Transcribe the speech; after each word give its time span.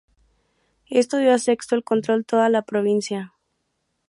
Esto 0.89 1.17
dio 1.19 1.31
a 1.31 1.37
Sexto 1.37 1.75
el 1.75 1.83
control 1.83 2.21
de 2.21 2.23
toda 2.23 2.49
la 2.49 2.63
provincia. 2.63 3.35